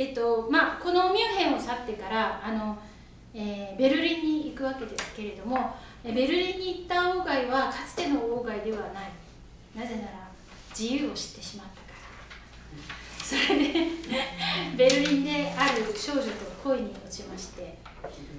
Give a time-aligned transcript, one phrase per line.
[0.00, 2.78] えっとまあ、このミュンヘンを去ってからあの、
[3.34, 5.74] えー、ベルリンに行くわけですけれども
[6.04, 9.10] ベルリンに行った鴎外はかつての鴎外ではない。
[9.74, 10.28] なぜなら
[10.70, 13.24] 自由を知ってしまったから。
[13.24, 13.74] それで
[14.76, 16.28] ベルリンである少女と
[16.62, 17.76] 恋に落ちまして。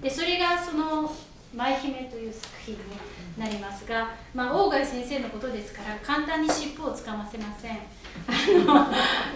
[0.01, 1.13] でそれがその
[1.55, 2.79] 「舞姫」という作品に
[3.37, 7.79] なりますが、まあ、鴎外先生のことですから簡単に尻尾をつかませません。
[8.27, 8.31] あ
[8.65, 8.87] の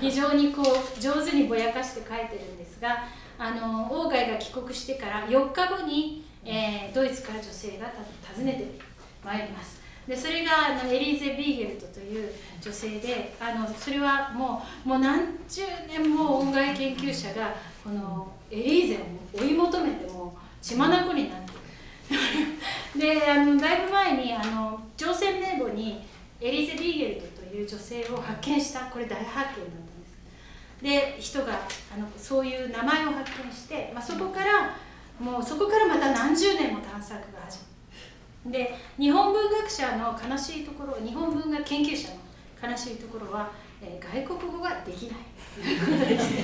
[0.02, 3.06] 非常にこう上手にぼやかして書いてるんですが
[3.38, 7.92] あの鴎外が帰国してから4日後に、えー、ドイツから女性が
[8.36, 8.80] 訪ねて
[9.24, 9.82] まいります。
[10.08, 10.52] でそれが
[10.82, 12.30] あのエリーゼ・ビーゲルトという
[12.62, 21.43] 女性であのそれはもうもう何十年も音外研究者がこのエリーゼを追い求めても血眼になって
[22.96, 26.04] であのだいぶ前にあの朝鮮名簿に
[26.40, 29.72] エリゼ・ビーゲルトという女性を発見したこれ大発見だっ
[30.82, 31.16] たんです。
[31.16, 31.54] で人が
[31.96, 34.76] あのそういう名前を発見して、まあ、そこから
[35.20, 37.66] もうそこからまた何十年も探索が始ま
[38.46, 38.52] る。
[38.52, 45.18] で日本文学者の悲しいところ日本文学研究者の悲しいところは、えー、外国語ができない。
[45.56, 46.44] ということでして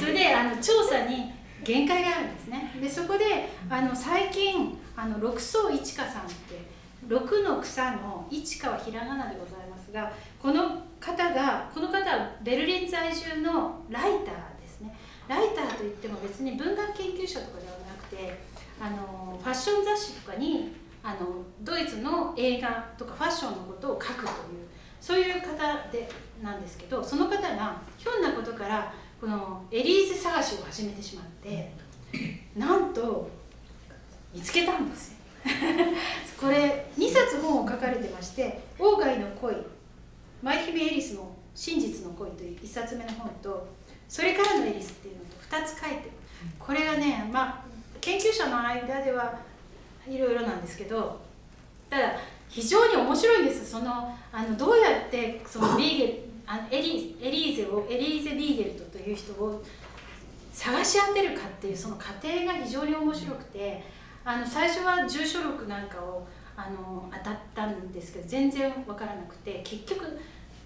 [0.00, 1.32] それであの調査に
[1.64, 2.70] 限界があるんですね。
[2.80, 6.74] でそこであの最近あの六層一花さんって
[7.08, 14.96] 六の草の一花はひらがなでございますがこの方がこの方はベルリン在住のライターですね。
[15.26, 18.40] ライターといっても別に文学研究者とかではなくて
[18.80, 24.30] あのファッション雑誌とかにあのドイツの映画とかファッションのことを書くという
[25.00, 26.08] そういう方で
[26.42, 31.72] なんですけどその方がひょんなことからこのエリーゼ探しを始めてしまって
[32.56, 33.28] なんと
[34.32, 35.14] 見つけたんですよ。
[36.40, 39.54] これ2冊本を書かれてまして「鴎外の恋」
[40.42, 43.66] 「舞姫エリスの真実の恋」という1冊目の本と
[44.08, 46.10] 「それからのエリス」っていうのと2つ書いてる
[46.58, 47.64] これがねまあ
[48.00, 49.38] 研究者の間では
[50.06, 51.20] いろいろなんですけど
[51.88, 52.12] ただ
[52.48, 53.70] 非常に面白いんです。
[53.70, 59.62] そのあのどうやってその ビーゲルあのエリエリーゼをエリーゼ・ビーゲルトという人を
[60.52, 63.82] 探し当てるかっていうその過程が非常に面白くて
[64.24, 70.18] あの最初は住所録なんかをあの当たったんですけど全然分からなくて結局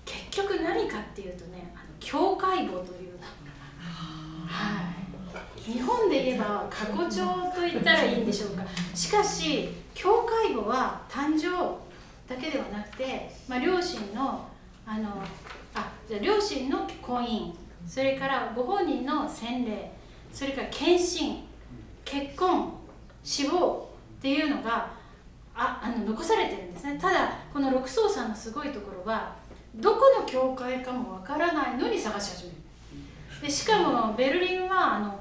[0.04, 3.18] 結局何かっていうとねあの境界簿という
[4.48, 4.80] は
[5.66, 8.64] い、日本で言えば過去帳と言ったらいいんでしょうか。
[8.94, 11.76] しかし境界簿は誕生
[12.26, 14.48] だけではなくて、まあ、両親の
[14.90, 15.10] あの
[15.74, 17.52] あじゃ両親の婚姻
[17.86, 19.92] それからご本人の洗礼
[20.32, 21.44] それから献身
[22.06, 22.72] 結婚
[23.22, 24.90] 死亡っていうのが
[25.54, 26.98] ああの残されてるんですね。
[26.98, 29.34] ただこの六層さんのすごいところは
[29.74, 32.56] どこの教会かもわからないのに探し始める。
[33.42, 35.20] でしかもベルリンはあの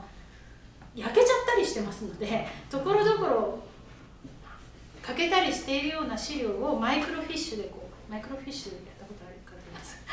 [0.96, 3.60] 焼けちゃったりしてますのでところどころ
[5.02, 8.97] 欠けたりしているような資料をマイクロフィッシュでこうマイクロフィッシュで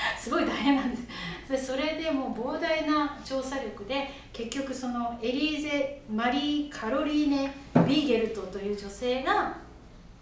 [0.19, 1.03] すごい大変なんです。
[1.49, 7.53] でそれでもう膨大な調査力で結局そのエリーゼ・マリー・カロリーネ・
[7.87, 9.57] ビーゲルトという女性が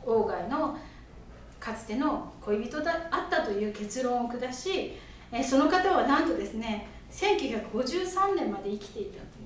[0.05, 0.77] 鴎外の
[1.61, 4.99] かつての恋人だあったという結論を下し
[5.31, 9.21] えその方はなんとですね1953年まで生きていたと。
[9.21, 9.43] いう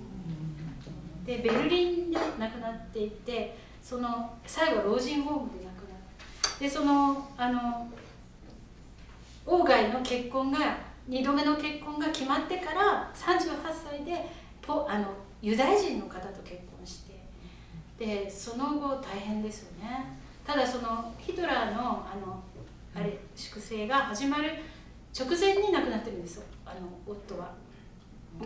[1.26, 7.88] でベルリンで亡くなっていてその最後老人ホームで亡くなってでそのあの
[9.76, 10.78] 外の結婚が
[11.08, 13.58] 2度目の結婚が決まってから38
[13.90, 14.26] 歳で
[14.62, 15.08] ポあの
[15.42, 17.20] ユダヤ人の方と結婚して
[17.98, 20.18] でその後大変ですよね。
[20.44, 22.42] ただそのヒトラーのあの
[22.94, 24.50] あれ粛清が始まる
[25.18, 26.44] 直前に亡くなってるんですよ。
[26.64, 27.52] あの夫は。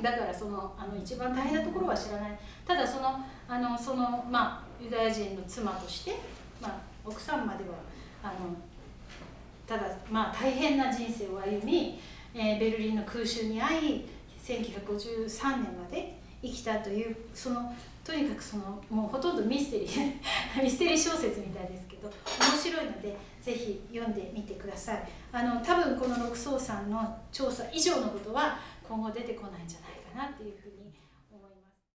[0.03, 2.39] だからそのあの一番大変なところは知らない。
[2.67, 6.17] ただそのあのその、まあ、ユダヤ人の妻として、
[6.61, 6.73] まあ、
[7.05, 7.71] 奥さんまでは
[8.23, 8.57] あの
[9.67, 12.01] ただまあ大変な人生を歩み、
[12.35, 14.05] えー、ベルリンの空襲に遭い
[14.43, 17.73] 1953年まで生きたというその
[18.03, 20.15] とにかくそのもうほとんどミステリー
[20.63, 25.09] ミステリー小説みたいですけど面白いのでぜひ読んでみてください。
[25.33, 30.93] あの多分この六層さんの調査以上のことは今後出てこないんじゃないかなっていうふうに